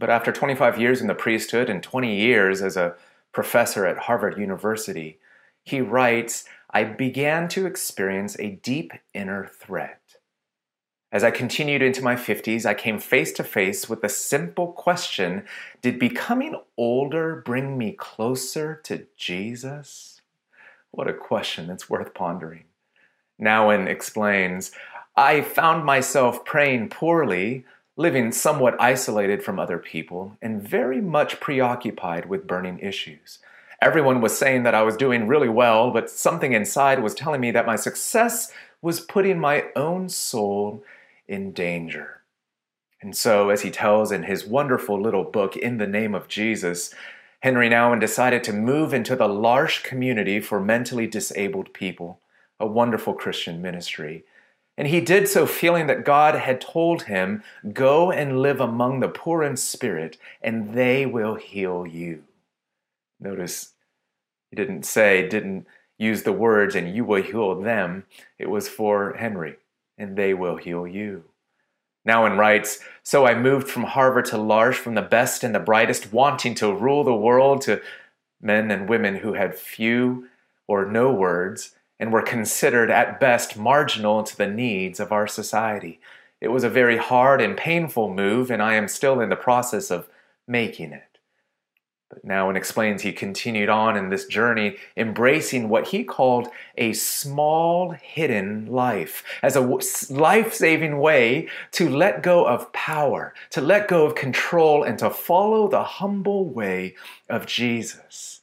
[0.00, 2.94] But after 25 years in the priesthood and 20 years as a
[3.32, 5.18] professor at Harvard University,
[5.62, 10.00] he writes, I began to experience a deep inner threat.
[11.12, 15.44] As I continued into my 50s, I came face to face with the simple question
[15.82, 20.22] Did becoming older bring me closer to Jesus?
[20.92, 22.64] What a question that's worth pondering.
[23.38, 24.70] Nouwen explains
[25.14, 32.26] I found myself praying poorly, living somewhat isolated from other people, and very much preoccupied
[32.26, 33.38] with burning issues.
[33.82, 37.50] Everyone was saying that I was doing really well, but something inside was telling me
[37.50, 40.84] that my success was putting my own soul
[41.26, 42.20] in danger.
[43.02, 46.94] And so, as he tells in his wonderful little book, In the Name of Jesus,
[47.42, 52.20] Henri Nouwen decided to move into the L'Arche community for mentally disabled people,
[52.58, 54.24] a wonderful Christian ministry.
[54.80, 57.42] And he did so feeling that God had told him,
[57.74, 62.24] Go and live among the poor in spirit, and they will heal you.
[63.20, 63.74] Notice
[64.48, 65.66] he didn't say, didn't
[65.98, 68.06] use the words, and you will heal them.
[68.38, 69.56] It was for Henri,
[69.98, 71.24] and they will heal you.
[72.08, 76.10] Nouwen writes, So I moved from Harvard to L'Arche, from the best and the brightest,
[76.10, 77.82] wanting to rule the world, to
[78.40, 80.28] men and women who had few
[80.66, 86.00] or no words and were considered at best marginal to the needs of our society.
[86.40, 89.90] It was a very hard and painful move, and I am still in the process
[89.90, 90.08] of
[90.48, 91.04] making it.
[92.08, 97.90] But Nouwen explains he continued on in this journey, embracing what he called a small
[97.90, 99.60] hidden life as a
[100.10, 105.10] life saving way to let go of power, to let go of control, and to
[105.10, 106.96] follow the humble way
[107.28, 108.39] of Jesus.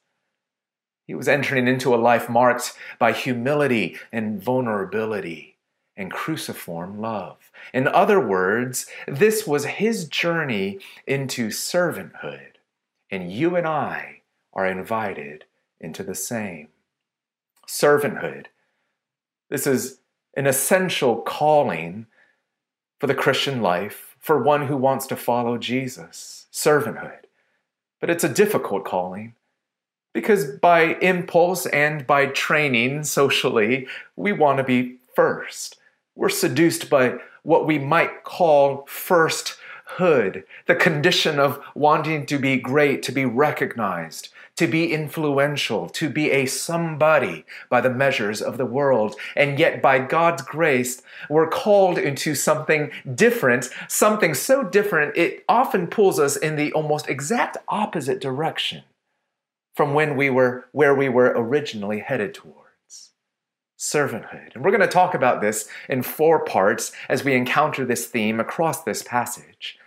[1.08, 5.56] He was entering into a life marked by humility and vulnerability
[5.96, 7.50] and cruciform love.
[7.74, 12.58] In other words, this was his journey into servanthood,
[13.10, 15.46] and you and I are invited
[15.80, 16.68] into the same.
[17.66, 18.48] Servanthood.
[19.50, 20.00] This is
[20.36, 22.06] an essential calling
[23.00, 26.48] for the Christian life for one who wants to follow Jesus.
[26.52, 27.24] Servanthood.
[28.02, 29.36] But it's a difficult calling
[30.18, 35.78] because by impulse and by training socially, we want to be first.
[36.16, 43.04] We're seduced by what we might call firsthood, the condition of wanting to be great,
[43.04, 48.66] to be recognized, to be influential, to be a somebody by the measures of the
[48.66, 49.16] world.
[49.36, 55.86] And yet, by God's grace, we're called into something different, something so different, it often
[55.86, 58.82] pulls us in the almost exact opposite direction
[59.78, 63.12] from when we were where we were originally headed towards
[63.78, 64.56] servanthood.
[64.56, 68.40] And we're going to talk about this in four parts as we encounter this theme
[68.40, 69.78] across this passage.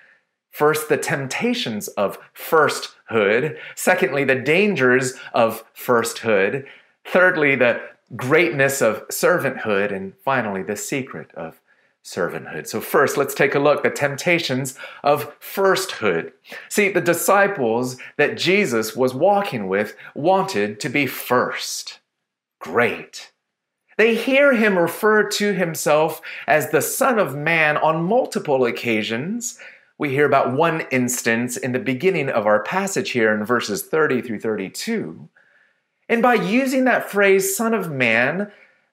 [0.52, 3.58] First, the temptations of firsthood.
[3.74, 6.66] Secondly, the dangers of firsthood.
[7.04, 7.80] Thirdly, the
[8.14, 9.92] greatness of servanthood.
[9.92, 11.60] And finally, the secret of
[12.04, 12.66] servanthood.
[12.66, 16.32] So, first, let's take a look at the temptations of firsthood.
[16.68, 22.00] See, the disciples that Jesus was walking with wanted to be first.
[22.58, 23.32] Great.
[23.96, 29.58] They hear him refer to himself as the Son of Man on multiple occasions.
[29.98, 34.22] We hear about one instance in the beginning of our passage here in verses 30
[34.22, 35.28] through 32.
[36.08, 38.50] And by using that phrase, Son of Man,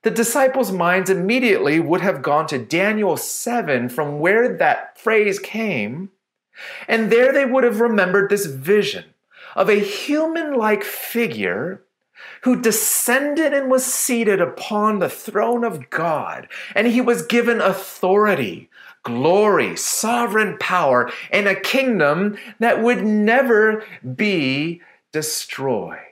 [0.08, 6.12] the disciples' minds immediately would have gone to Daniel 7 from where that phrase came,
[6.88, 9.04] and there they would have remembered this vision
[9.54, 11.84] of a human like figure
[12.44, 18.70] who descended and was seated upon the throne of God, and he was given authority,
[19.04, 23.84] glory, sovereign power, and a kingdom that would never
[24.16, 24.82] be
[25.12, 26.07] destroyed.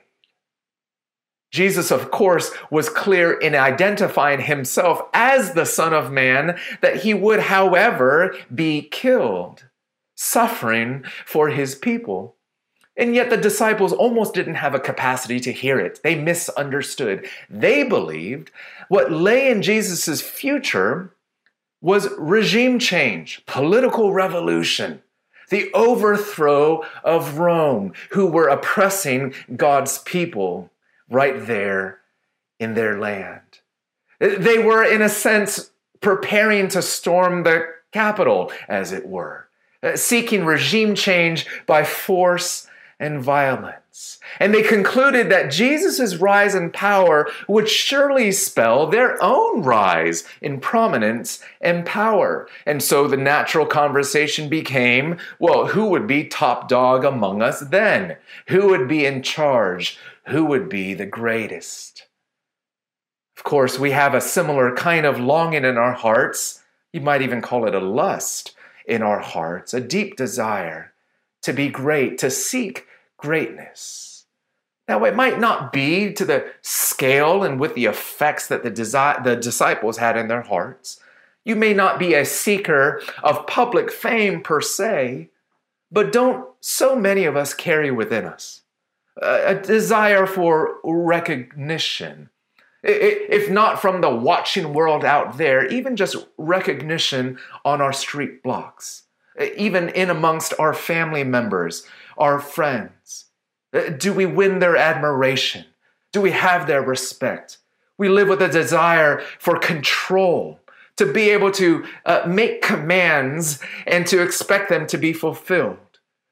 [1.50, 7.14] Jesus, of course, was clear in identifying himself as the Son of Man, that he
[7.14, 9.64] would, however, be killed,
[10.14, 12.36] suffering for his people.
[12.96, 16.00] And yet the disciples almost didn't have a capacity to hear it.
[16.02, 17.28] They misunderstood.
[17.50, 18.50] They believed
[18.88, 21.14] what lay in Jesus' future
[21.82, 25.02] was regime change, political revolution,
[25.50, 30.70] the overthrow of Rome, who were oppressing God's people
[31.10, 32.00] right there
[32.58, 33.40] in their land.
[34.18, 35.70] They were, in a sense,
[36.00, 39.48] preparing to storm the capital, as it were,
[39.82, 42.66] uh, seeking regime change by force
[42.98, 44.18] and violence.
[44.40, 50.60] And they concluded that Jesus' rise in power would surely spell their own rise in
[50.60, 52.48] prominence and power.
[52.64, 58.16] And so the natural conversation became well, who would be top dog among us then?
[58.48, 59.98] Who would be in charge?
[60.28, 62.08] Who would be the greatest?
[63.36, 66.64] Of course, we have a similar kind of longing in our hearts.
[66.92, 68.54] You might even call it a lust
[68.86, 70.92] in our hearts, a deep desire
[71.42, 72.86] to be great, to seek
[73.16, 74.26] greatness.
[74.88, 79.22] Now, it might not be to the scale and with the effects that the, desi-
[79.22, 80.98] the disciples had in their hearts.
[81.44, 85.30] You may not be a seeker of public fame per se,
[85.90, 88.62] but don't so many of us carry within us
[89.22, 92.30] a, desire for recognition?
[92.82, 99.02] If not from the watching world out there, even just recognition on our street blocks
[99.56, 101.86] even in amongst our family members,
[102.18, 103.26] our friends?
[103.98, 105.66] Do we win their admiration?
[106.12, 107.58] Do we have their respect?
[107.98, 110.60] We live with a desire for control,
[110.96, 115.78] to be able to uh, make commands and to expect them to be fulfilled,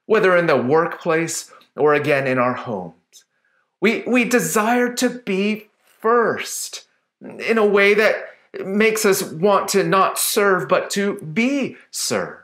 [0.07, 2.95] whether in the workplace or again in our homes.
[3.81, 5.69] We, we desire to be
[6.01, 6.87] first
[7.21, 8.17] in a way that
[8.65, 12.41] makes us want to not serve, but to be served.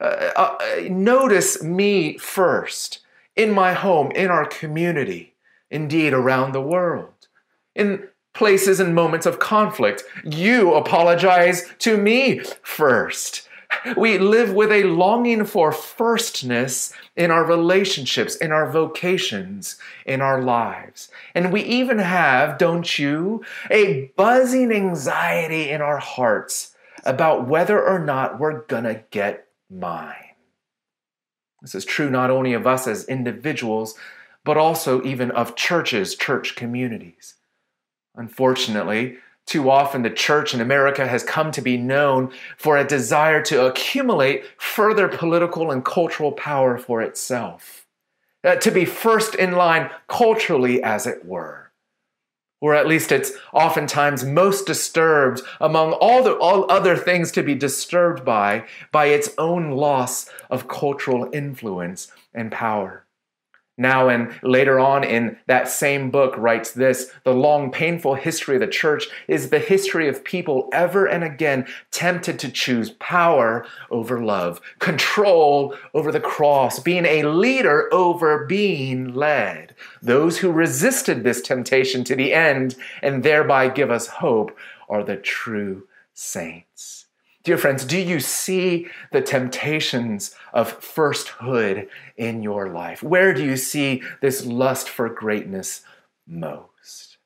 [0.00, 0.58] Uh, uh,
[0.88, 3.00] notice me first
[3.36, 5.34] in my home, in our community,
[5.70, 7.28] indeed around the world.
[7.74, 13.47] In places and moments of conflict, you apologize to me first.
[13.96, 19.76] We live with a longing for firstness in our relationships, in our vocations,
[20.06, 21.10] in our lives.
[21.34, 26.74] And we even have, don't you, a buzzing anxiety in our hearts
[27.04, 30.14] about whether or not we're gonna get mine.
[31.62, 33.94] This is true not only of us as individuals,
[34.44, 37.34] but also even of churches, church communities.
[38.14, 39.18] Unfortunately,
[39.48, 43.66] too often the church in America has come to be known for a desire to
[43.66, 47.86] accumulate further political and cultural power for itself,
[48.44, 51.72] uh, to be first in line culturally, as it were.
[52.60, 57.54] Or at least it's oftentimes most disturbed among all the all other things to be
[57.54, 63.06] disturbed by by its own loss of cultural influence and power
[63.78, 68.66] Nouwen later on in that same book writes this the long painful history of the
[68.66, 74.60] church is the history of people ever and again tempted to choose power over love
[74.78, 79.74] control over the cross being a leader over being led.
[80.02, 84.56] Those who resisted this temptation to the end and thereby give us hope
[84.88, 87.07] are the true saints
[87.48, 93.02] Dear friends, do you see the temptations of firsthood in your life?
[93.02, 95.80] Where do you see this lust for greatness
[96.26, 97.16] most?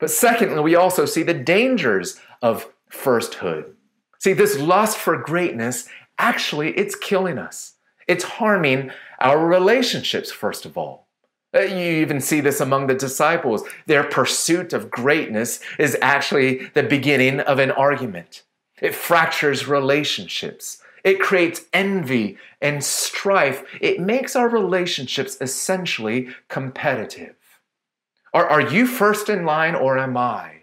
[0.00, 3.74] But secondly, we also see the dangers of firsthood.
[4.18, 7.74] See, this lust for greatness, actually, it's killing us.
[8.08, 11.06] It's harming our relationships, first of all.
[11.54, 13.62] Uh, you even see this among the disciples.
[13.86, 18.42] Their pursuit of greatness is actually the beginning of an argument.
[18.82, 20.82] It fractures relationships.
[21.04, 23.64] It creates envy and strife.
[23.80, 27.36] It makes our relationships essentially competitive.
[28.34, 30.62] Are, are you first in line or am I?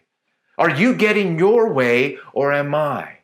[0.58, 3.20] Are you getting your way or am I?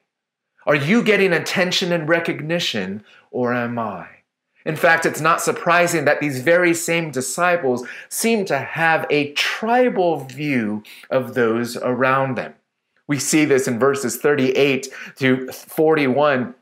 [0.66, 4.08] Are you getting attention and recognition or am I?
[4.66, 10.22] In fact, it's not surprising that these very same disciples seem to have a tribal
[10.22, 12.56] view of those around them.
[13.08, 16.56] We see this in verses 38 to 41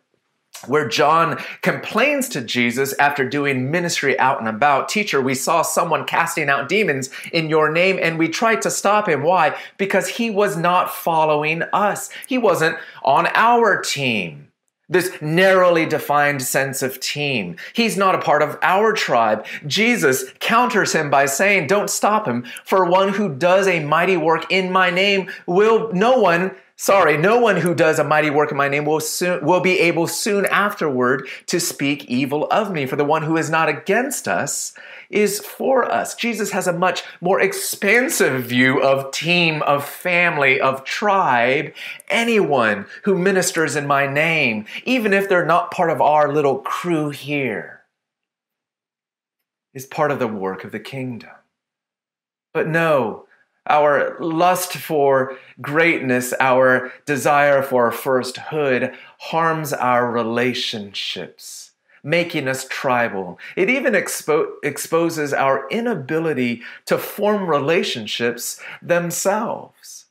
[0.67, 4.88] where John complains to Jesus after doing ministry out and about.
[4.88, 9.09] Teacher, we saw someone casting out demons in your name and we tried to stop
[9.09, 9.23] him.
[9.23, 9.57] Why?
[9.77, 14.52] Because he was not following us, he wasn't on our team
[14.89, 17.55] this narrowly defined sense of team.
[17.73, 19.45] He's not a part of our tribe.
[19.65, 24.51] Jesus counters him by saying, Don't stop him, for one who does a mighty work
[24.51, 28.57] in my name will no one Sorry, no one who does a mighty work in
[28.57, 32.87] my name will soon will be able soon afterward to speak evil of me.
[32.87, 34.73] For the one who is not against us
[35.13, 36.15] is for us.
[36.15, 41.74] Jesus has a much more expansive view of team, of family, of tribe.
[42.10, 47.12] Anyone who ministers in my name, even if they're not part of our little crew
[47.12, 47.82] here,
[49.74, 51.32] is part of the work of the kingdom.
[52.53, 53.25] But no,
[53.67, 61.72] our lust for greatness, our desire for firsthood harms our relationships,
[62.03, 63.39] making us tribal.
[63.55, 70.05] It even expo- exposes our inability to form relationships themselves.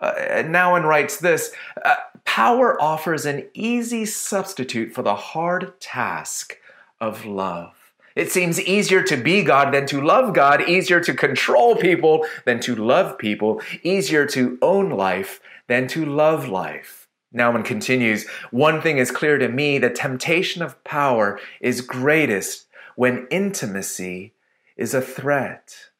[0.00, 0.12] Uh,
[0.44, 1.52] Nouwen writes this
[1.84, 6.58] uh, Power offers an easy substitute for the hard task
[7.00, 7.72] of love.
[8.14, 12.60] It seems easier to be God than to love God, easier to control people than
[12.60, 17.05] to love people, easier to own life than to love life.
[17.36, 22.66] Nouwen continues One thing is clear to me the temptation of power is greatest
[22.96, 24.32] when intimacy
[24.76, 25.90] is a threat.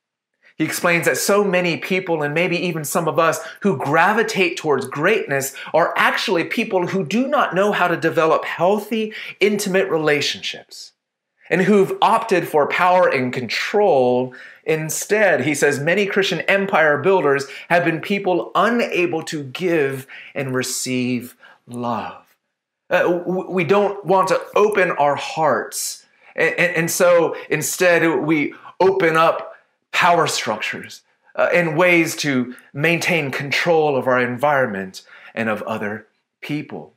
[0.57, 4.87] He explains that so many people, and maybe even some of us, who gravitate towards
[4.87, 10.93] greatness are actually people who do not know how to develop healthy, intimate relationships
[11.50, 14.35] and who've opted for power and control
[14.66, 15.42] instead.
[15.42, 22.37] He says many Christian empire builders have been people unable to give and receive love.
[22.90, 26.04] Uh, we don't want to open our hearts.
[26.35, 29.56] And, and, and, so instead, we open up
[29.92, 31.02] power structures
[31.35, 35.02] uh, and ways to maintain control of our environment
[35.35, 36.06] and of other
[36.40, 36.95] people.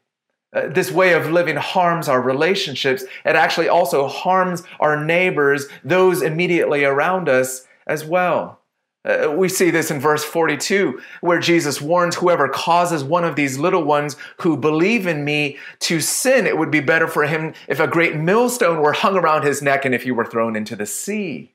[0.51, 3.03] Uh, this way of living harms our relationships.
[3.23, 8.59] It actually also harms our neighbors, those immediately around us as well.
[9.05, 13.57] Uh, we see this in verse 42, where Jesus warns whoever causes one of these
[13.57, 17.79] little ones who believe in me to sin, it would be better for him if
[17.79, 20.85] a great millstone were hung around his neck and if he were thrown into the
[20.85, 21.53] sea.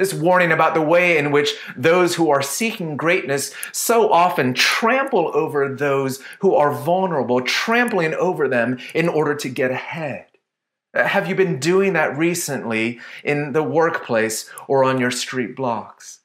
[0.00, 5.30] This warning about the way in which those who are seeking greatness so often trample
[5.34, 10.24] over those who are vulnerable, trampling over them in order to get ahead.
[10.94, 16.20] Uh, have you been doing that recently in the workplace or on your street blocks?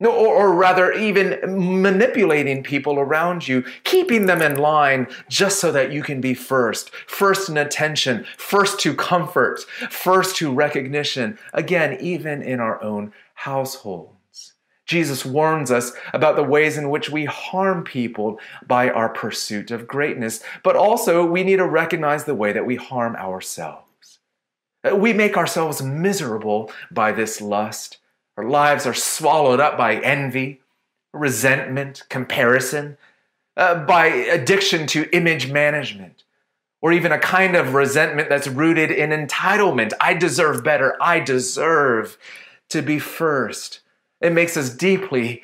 [0.00, 1.40] No, or, or, rather, even
[1.82, 6.90] manipulating people around you, keeping them in line just so that you can be first.
[7.08, 11.36] First in attention, first to comfort, first to recognition.
[11.52, 14.14] Again, even in our own households.
[14.86, 19.88] Jesus warns us about the ways in which we harm people by our pursuit of
[19.88, 24.20] greatness, but also we need to recognize the way that we harm ourselves.
[24.94, 27.98] We make ourselves miserable by this lust
[28.38, 30.60] our lives are swallowed up by envy,
[31.12, 32.96] resentment, comparison,
[33.56, 36.22] uh, by addiction to image management,
[36.80, 39.92] or even a kind of resentment that's rooted in entitlement.
[40.00, 40.96] I deserve better.
[41.00, 42.16] I deserve
[42.68, 43.80] to be first.
[44.20, 45.42] It makes us deeply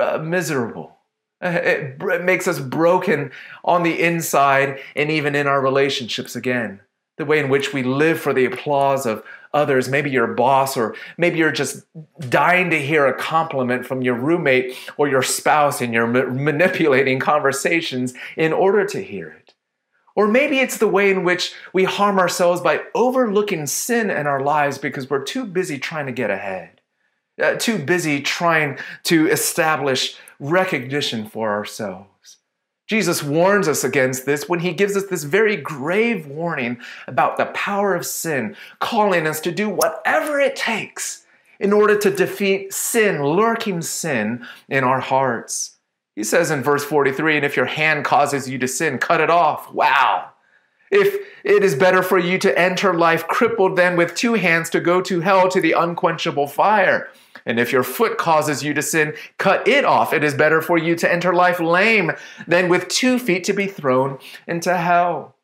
[0.00, 0.98] uh, miserable.
[1.40, 3.32] It, it makes us broken
[3.64, 6.78] on the inside and even in our relationships again.
[7.16, 10.94] The way in which we live for the applause of others, maybe your boss, or
[11.16, 11.84] maybe you're just
[12.28, 17.18] dying to hear a compliment from your roommate or your spouse and you're ma- manipulating
[17.18, 19.54] conversations in order to hear it.
[20.16, 24.42] Or maybe it's the way in which we harm ourselves by overlooking sin in our
[24.42, 26.80] lives because we're too busy trying to get ahead,
[27.42, 32.09] uh, too busy trying to establish recognition for ourselves.
[32.90, 37.46] Jesus warns us against this when he gives us this very grave warning about the
[37.46, 41.24] power of sin, calling us to do whatever it takes
[41.60, 45.76] in order to defeat sin, lurking sin in our hearts.
[46.16, 49.30] He says in verse 43 and if your hand causes you to sin, cut it
[49.30, 49.72] off.
[49.72, 50.30] Wow.
[50.90, 54.80] If it is better for you to enter life crippled than with two hands to
[54.80, 57.08] go to hell to the unquenchable fire.
[57.50, 60.12] And if your foot causes you to sin, cut it off.
[60.12, 62.12] It is better for you to enter life lame
[62.46, 65.34] than with two feet to be thrown into hell.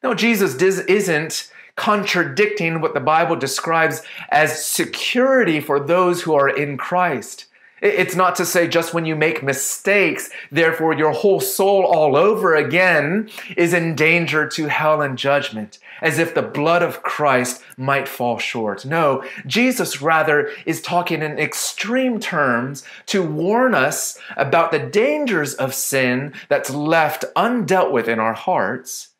[0.00, 6.76] No, Jesus isn't contradicting what the Bible describes as security for those who are in
[6.76, 7.46] Christ.
[7.82, 12.54] It's not to say just when you make mistakes, therefore your whole soul all over
[12.54, 18.08] again is in danger to hell and judgment, as if the blood of Christ might
[18.08, 18.84] fall short.
[18.84, 25.74] No, Jesus rather is talking in extreme terms to warn us about the dangers of
[25.74, 29.10] sin that's left undealt with in our hearts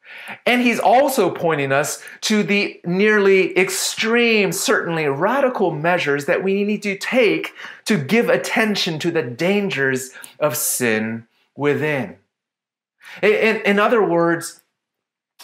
[0.46, 6.82] and he's also pointing us to the nearly extreme, certainly radical measures that we need
[6.82, 7.52] to take
[7.86, 12.16] to give attention to the dangers of sin within.
[13.22, 14.59] In, in other words,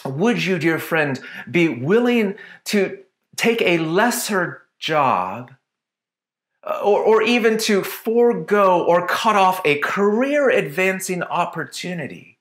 [0.05, 2.35] would you, dear friend, be willing
[2.65, 2.99] to
[3.35, 5.53] take a lesser job,
[6.63, 12.37] uh, or, or even to forego or cut off a career advancing opportunity,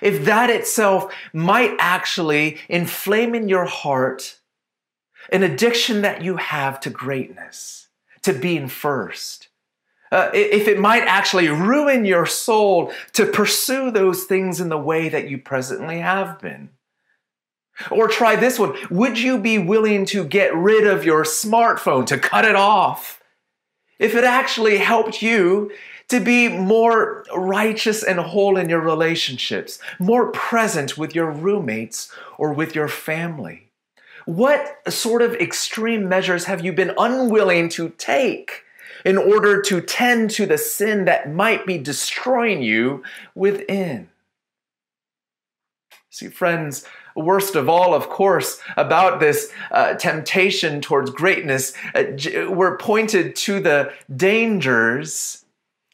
[0.00, 4.38] if that itself might actually inflame in your heart
[5.30, 7.88] an addiction that you have to greatness,
[8.22, 9.47] to being first,
[10.10, 15.08] uh, if it might actually ruin your soul to pursue those things in the way
[15.08, 16.70] that you presently have been.
[17.90, 18.76] Or try this one.
[18.90, 23.22] Would you be willing to get rid of your smartphone, to cut it off?
[23.98, 25.70] If it actually helped you
[26.08, 32.52] to be more righteous and whole in your relationships, more present with your roommates or
[32.52, 33.70] with your family.
[34.24, 38.64] What sort of extreme measures have you been unwilling to take
[39.04, 43.02] in order to tend to the sin that might be destroying you
[43.34, 44.08] within?
[46.10, 52.04] See, friends, worst of all, of course, about this uh, temptation towards greatness, uh,
[52.48, 55.44] we're pointed to the dangers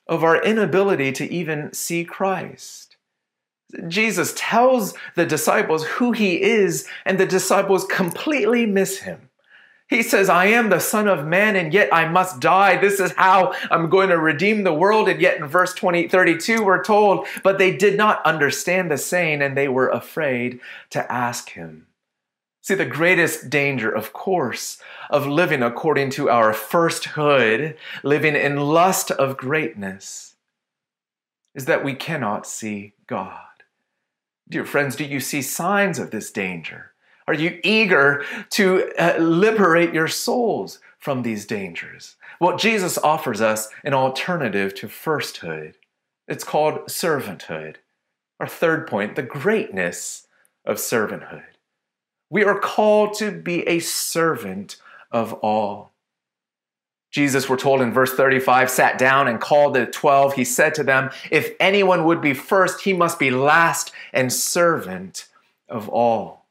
[0.06, 2.96] of our inability to even see Christ.
[3.88, 9.28] Jesus tells the disciples who he is, and the disciples completely miss him.
[9.94, 12.76] He says, I am the Son of Man, and yet I must die.
[12.76, 15.08] This is how I'm going to redeem the world.
[15.08, 19.40] And yet in verse 20, 32, we're told, but they did not understand the saying,
[19.40, 20.58] and they were afraid
[20.90, 21.86] to ask him.
[22.60, 24.78] See, the greatest danger, of course,
[25.10, 30.34] of living according to our firsthood, living in lust of greatness,
[31.54, 33.38] is that we cannot see God.
[34.48, 36.93] Dear friends, do you see signs of this danger?
[37.26, 42.16] Are you eager to uh, liberate your souls from these dangers?
[42.40, 45.74] Well, Jesus offers us an alternative to firsthood.
[46.28, 47.76] It's called servanthood.
[48.40, 50.26] Our third point, the greatness
[50.64, 51.44] of servanthood.
[52.30, 54.76] We are called to be a servant
[55.10, 55.92] of all.
[57.10, 60.34] Jesus, we're told in verse 35, sat down and called the 12.
[60.34, 65.28] He said to them, If anyone would be first, he must be last and servant
[65.68, 66.43] of all.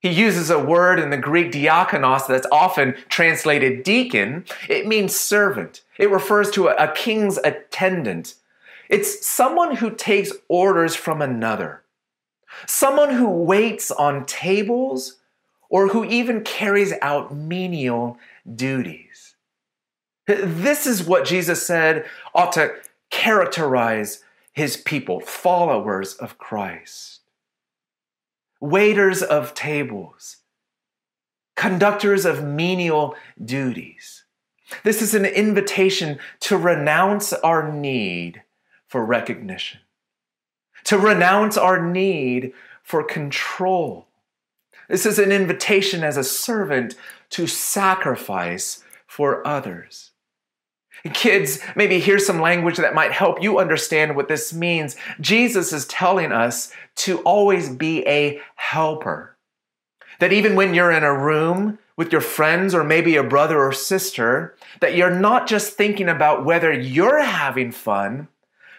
[0.00, 4.44] He uses a word in the Greek diakonos that's often translated deacon.
[4.68, 5.82] It means servant.
[5.98, 8.34] It refers to a, king's attendant.
[8.88, 11.82] It's someone who takes orders from another,
[12.66, 15.16] someone who waits on tables
[15.68, 18.18] or who even carries out menial
[18.54, 19.34] duties.
[20.26, 22.72] This is what Jesus said ought to
[23.10, 27.17] characterize his people, followers of Christ
[28.60, 30.38] waiters of tables,
[31.56, 34.24] conductors of menial duties.
[34.84, 38.42] This is an invitation to renounce our need
[38.86, 39.80] for recognition,
[40.84, 44.06] to renounce our need for control.
[44.88, 46.94] This is an invitation as a servant
[47.30, 50.07] to sacrifice for others.
[51.12, 54.96] Kids, maybe hear some language that might help you understand what this means.
[55.20, 59.36] Jesus is telling us to always be a helper.
[60.18, 63.72] That even when you're in a room with your friends or maybe a brother or
[63.72, 68.28] sister, that you're not just thinking about whether you're having fun,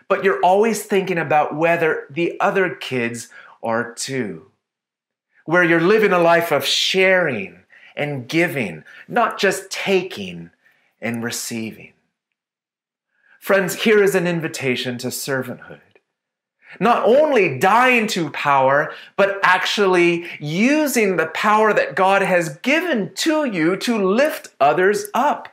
[0.10, 3.30] but you're always thinking about whether the other kids
[3.64, 4.48] are too.
[5.46, 7.62] Where you're living a life of sharing
[7.96, 10.52] and giving, not just taking
[11.02, 11.94] and receiving.
[13.40, 15.80] Friends, here is an invitation to servanthood.
[16.80, 23.46] Not only dying to power, but actually using the power that God has given to
[23.46, 25.50] you to lift others up.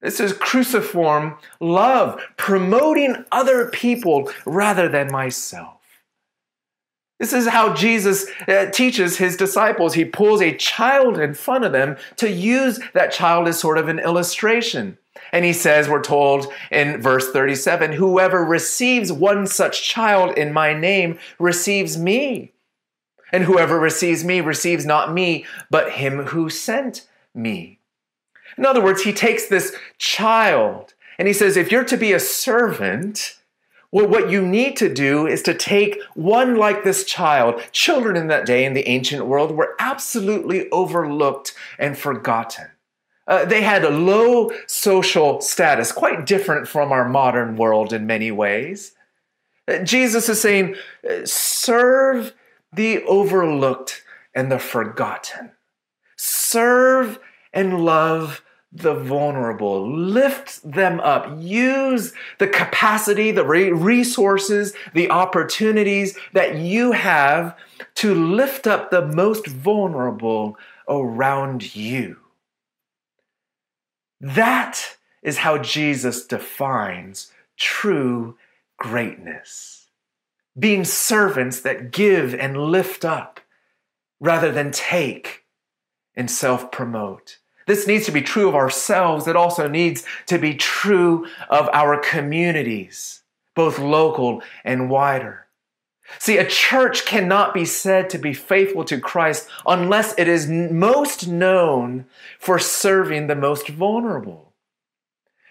[0.00, 5.78] This is cruciform love, promoting other people rather than myself.
[7.18, 9.94] This is how Jesus uh, teaches his disciples.
[9.94, 13.88] He pulls a child in front of them to use that child as sort of
[13.88, 14.98] an illustration.
[15.32, 20.74] And he says, we're told in verse 37 whoever receives one such child in my
[20.74, 22.52] name receives me.
[23.32, 27.78] And whoever receives me receives not me, but him who sent me.
[28.58, 32.20] In other words, he takes this child and he says, if you're to be a
[32.20, 33.38] servant,
[33.90, 37.62] well, what you need to do is to take one like this child.
[37.72, 42.71] Children in that day in the ancient world were absolutely overlooked and forgotten.
[43.26, 48.30] Uh, they had a low social status, quite different from our modern world in many
[48.30, 48.94] ways.
[49.68, 50.74] Uh, Jesus is saying,
[51.08, 52.34] uh, serve
[52.72, 54.02] the overlooked
[54.34, 55.52] and the forgotten.
[56.16, 57.18] Serve
[57.52, 59.86] and love the vulnerable.
[59.86, 61.28] Lift them up.
[61.38, 67.56] Use the capacity, the resources, the opportunities that you have
[67.96, 70.56] to lift up the most vulnerable
[70.88, 72.16] around you.
[74.22, 78.38] That is how Jesus defines true
[78.78, 79.88] greatness.
[80.56, 83.40] Being servants that give and lift up
[84.20, 85.44] rather than take
[86.14, 87.38] and self promote.
[87.66, 89.26] This needs to be true of ourselves.
[89.26, 93.22] It also needs to be true of our communities,
[93.56, 95.41] both local and wider.
[96.18, 101.26] See, a church cannot be said to be faithful to Christ unless it is most
[101.26, 102.06] known
[102.38, 104.52] for serving the most vulnerable.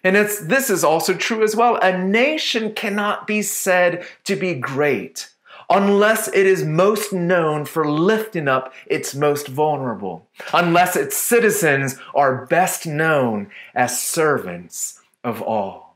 [0.03, 1.77] And it's, this is also true as well.
[1.81, 5.29] A nation cannot be said to be great
[5.69, 12.45] unless it is most known for lifting up its most vulnerable, unless its citizens are
[12.47, 15.90] best known as servants of all.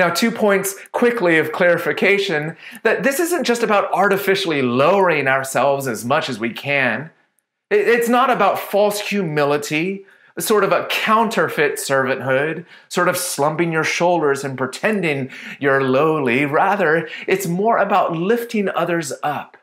[0.00, 6.06] Now, two points quickly of clarification that this isn't just about artificially lowering ourselves as
[6.06, 7.10] much as we can.
[7.70, 10.06] It's not about false humility
[10.38, 16.46] sort of a counterfeit servanthood, sort of slumping your shoulders and pretending you're lowly.
[16.46, 19.58] Rather, it's more about lifting others up,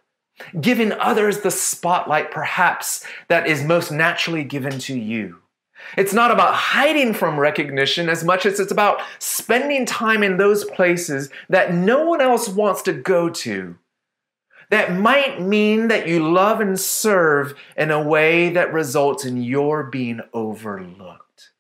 [0.61, 5.41] giving others the spotlight, perhaps, that is most naturally given to you.
[5.95, 10.65] It's not about hiding from recognition as much as it's about spending time in those
[10.65, 13.77] places that no one else wants to go to
[14.69, 19.83] that might mean that you love and serve in a way that results in your
[19.83, 21.51] being overlooked.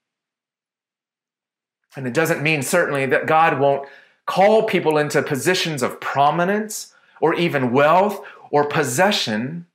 [1.95, 3.87] And it doesn't mean certainly that God won't
[4.25, 9.65] call people into positions of prominence or even wealth or possession.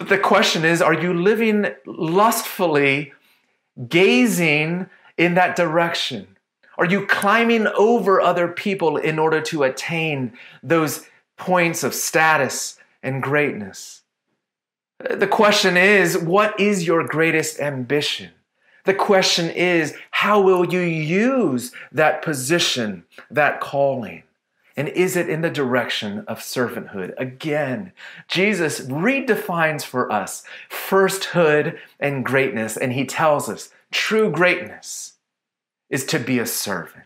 [0.00, 3.12] The question is are you living lustfully,
[3.88, 6.36] gazing in that direction?
[6.78, 10.32] Are you climbing over other people in order to attain
[10.62, 11.06] those
[11.40, 14.02] points of status and greatness.
[14.98, 18.30] The question is, what is your greatest ambition?
[18.84, 24.22] The question is, how will you use that position, that calling?
[24.76, 27.12] And is it in the direction of servanthood?
[27.18, 27.92] Again,
[28.28, 35.14] Jesus redefines for us firsthood and greatness, and he tells us true greatness
[35.88, 37.04] is to be a servant.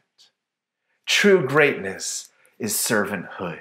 [1.07, 3.61] True greatness is servanthood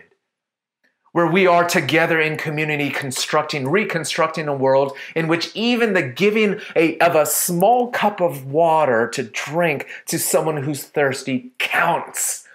[1.13, 6.59] where we are together in community constructing, reconstructing a world in which even the giving
[6.75, 12.47] a, of a small cup of water to drink to someone who's thirsty counts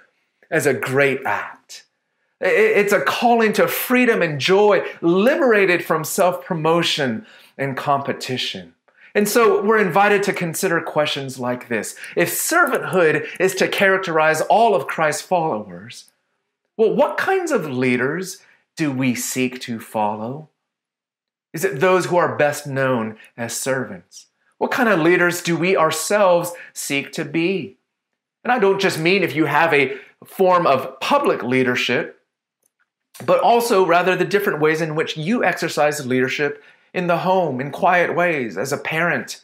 [0.50, 1.84] as a great act.
[2.40, 8.74] It's a calling to freedom and joy, liberated from self promotion and competition.
[9.14, 11.96] And so we're invited to consider questions like this.
[12.14, 16.10] If servanthood is to characterize all of Christ's followers,
[16.76, 18.38] well, what kinds of leaders
[18.76, 20.50] do we seek to follow?
[21.52, 24.26] Is it those who are best known as servants?
[24.58, 27.78] What kind of leaders do we ourselves seek to be?
[28.44, 32.20] And I don't just mean if you have a form of public leadership,
[33.24, 36.62] but also rather the different ways in which you exercise leadership
[36.94, 39.40] in the home, in quiet ways, as a parent,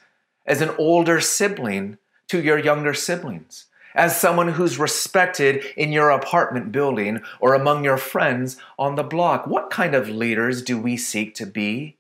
[0.47, 6.73] as an older sibling to your younger siblings as someone who's respected in your apartment
[6.73, 9.47] building or among your friends on the block?
[9.47, 11.97] What kind of leaders do we seek to be?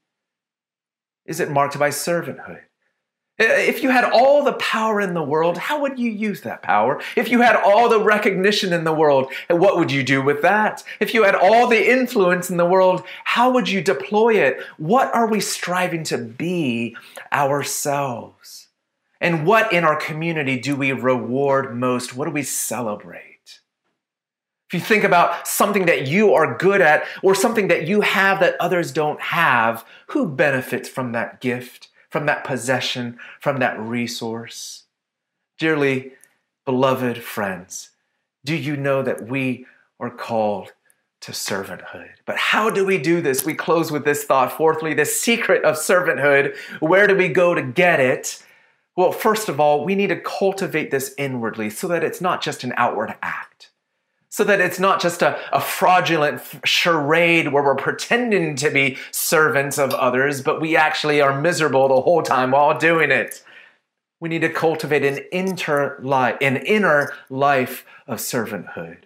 [1.24, 2.62] Is it marked by servanthood?
[3.40, 6.62] Uh, if you had all the power in the world, how would you use that
[6.62, 7.02] power?
[7.16, 10.40] If you had all the recognition in the world, uh, what would you do with
[10.42, 10.84] that?
[11.00, 14.62] If you had all the influence in the world, how would you deploy it?
[14.76, 16.96] What are we striving to be
[17.32, 18.68] ourselves?
[19.20, 22.14] And what in our community do we reward most?
[22.14, 23.60] What do we celebrate?
[24.68, 28.38] If you think about something that you are good at or something that you have
[28.40, 34.84] that others don't have, who benefits from that gift, from that possession, from that resource?
[35.58, 36.12] Dearly
[36.64, 37.90] beloved friends,
[38.44, 39.66] do you know that we
[39.98, 40.72] are called
[41.22, 42.10] to servanthood.
[42.24, 43.44] But how do we do this?
[43.44, 44.52] We close with this thought.
[44.52, 46.54] Fourthly, the secret of servanthood.
[46.80, 48.44] Where do we go to get it?
[48.94, 52.62] Well, first of all, we need to cultivate this inwardly so that it's not just
[52.62, 53.70] an outward act.
[54.34, 59.78] So that it's not just a, a fraudulent charade where we're pretending to be servants
[59.78, 63.44] of others, but we actually are miserable the whole time while doing it.
[64.18, 69.04] We need to cultivate an inner life, an inner life of servanthood.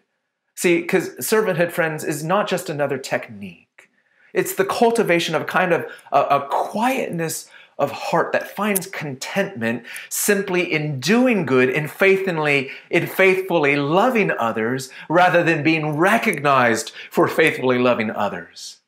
[0.56, 3.90] See, because servanthood, friends, is not just another technique.
[4.32, 10.72] It's the cultivation of kind of a, a quietness of heart that finds contentment simply
[10.72, 17.78] in doing good, in faithfully, in faithfully loving others, rather than being recognized for faithfully
[17.78, 18.78] loving others,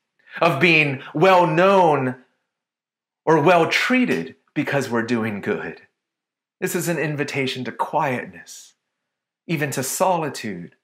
[0.41, 2.15] of being well known
[3.25, 5.81] or well treated because we're doing good.
[6.59, 8.73] This is an invitation to quietness,
[9.47, 10.75] even to solitude.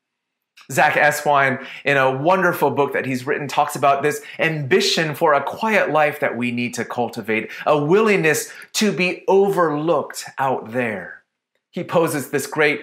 [0.71, 5.43] Zach Eswine, in a wonderful book that he's written, talks about this ambition for a
[5.43, 11.23] quiet life that we need to cultivate, a willingness to be overlooked out there.
[11.71, 12.81] He poses this great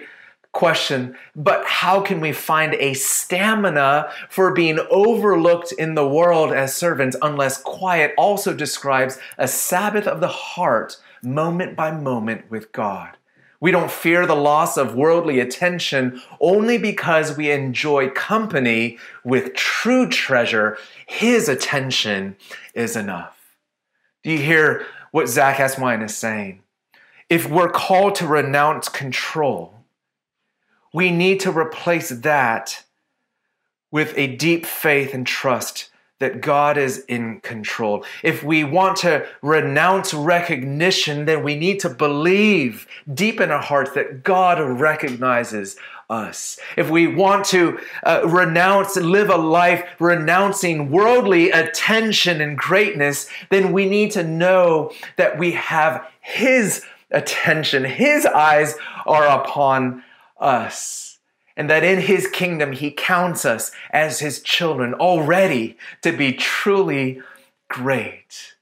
[0.51, 6.75] question, but how can we find a stamina for being overlooked in the world as
[6.75, 13.17] servants unless quiet also describes a Sabbath of the heart, moment by moment with God?
[13.59, 20.09] We don't fear the loss of worldly attention only because we enjoy company with true
[20.09, 20.77] treasure.
[21.07, 22.35] His attention
[22.73, 23.37] is enough.
[24.23, 26.61] Do you hear what Zach Eswine is saying?
[27.29, 29.73] If we're called to renounce control,
[30.93, 32.83] we need to replace that
[33.91, 38.05] with a deep faith and trust that God is in control.
[38.23, 43.91] If we want to renounce recognition, then we need to believe deep in our hearts
[43.91, 45.75] that God recognizes
[46.09, 46.59] us.
[46.77, 53.73] If we want to uh, renounce, live a life renouncing worldly attention and greatness, then
[53.73, 57.83] we need to know that we have His attention.
[57.83, 58.75] His eyes
[59.05, 60.03] are upon
[60.39, 61.04] us.
[61.57, 67.21] And that in his kingdom, he counts us as his children already to be truly
[67.69, 68.55] great.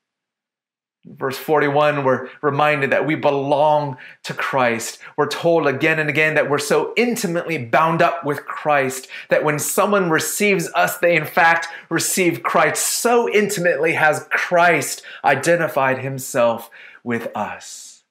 [1.06, 5.00] Verse 41, we're reminded that we belong to Christ.
[5.18, 9.60] We're told again and again that we're so intimately bound up with Christ that when
[9.60, 12.88] someone receives us, they in fact receive Christ.
[12.88, 16.70] So intimately has Christ identified himself
[17.04, 18.04] with us.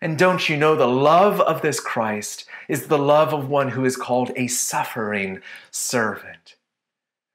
[0.00, 3.84] And don't you know the love of this Christ is the love of one who
[3.84, 6.56] is called a suffering servant.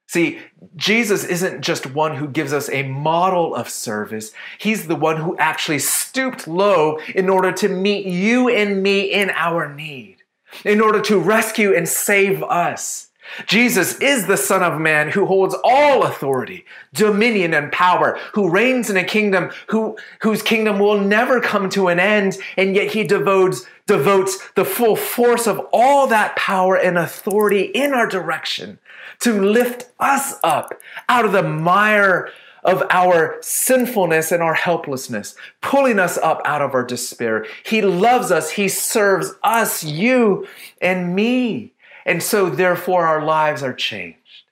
[0.08, 0.40] See,
[0.74, 4.32] Jesus isn't just one who gives us a model of service.
[4.58, 9.30] He's the one who actually stooped low in order to meet you and me in
[9.30, 10.24] our need,
[10.64, 13.07] in order to rescue and save us.
[13.46, 18.90] Jesus is the Son of Man who holds all authority, dominion, and power, who reigns
[18.90, 23.04] in a kingdom who, whose kingdom will never come to an end, and yet he
[23.04, 28.78] devotes, devotes the full force of all that power and authority in our direction
[29.20, 30.74] to lift us up
[31.08, 32.30] out of the mire
[32.64, 37.46] of our sinfulness and our helplessness, pulling us up out of our despair.
[37.64, 40.46] He loves us, He serves us, you
[40.80, 41.72] and me.
[42.08, 44.46] And so, therefore, our lives are changed,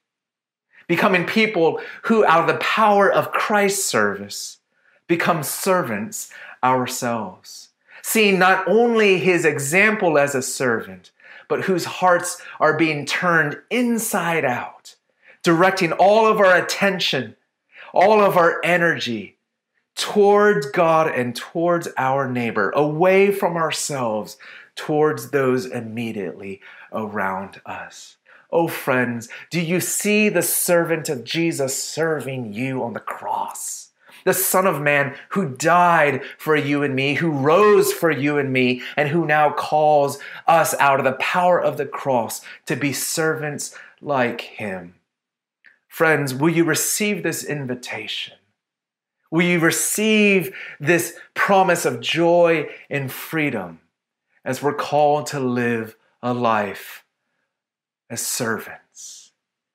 [0.87, 4.59] becoming people who, out of the power of Christ's service,
[5.07, 6.31] become servants
[6.63, 7.71] ourselves,
[8.03, 11.13] seeing not only his example as a servant,
[11.49, 14.97] but whose hearts are being turned inside out,
[15.43, 17.37] directing all of our attention,
[17.95, 19.39] all of our energy
[19.95, 24.37] towards God and towards our neighbor, away from ourselves,
[24.77, 26.61] towards those immediately
[26.93, 28.17] around us.
[28.51, 33.91] Oh, friends, do you see the servant of Jesus serving you on the cross?
[34.25, 38.53] The Son of Man who died for you and me, who rose for you and
[38.53, 42.93] me, and who now calls us out of the power of the cross to be
[42.93, 44.95] servants like him.
[45.87, 48.35] Friends, will you receive this invitation?
[49.31, 53.81] Will you receive this promise of joy and freedom
[54.47, 57.05] as we're called to live a life
[58.09, 59.33] as servants.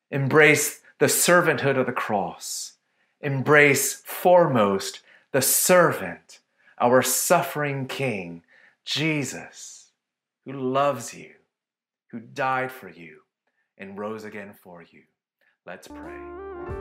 [0.10, 2.78] Embrace the servanthood of the cross.
[3.20, 5.02] Embrace foremost
[5.34, 6.40] the servant,
[6.80, 8.44] our suffering King,
[8.86, 9.92] Jesus,
[10.46, 11.32] who loves you,
[12.08, 13.20] who died for you,
[13.78, 15.04] and rose again for you.
[15.66, 16.81] Let's pray.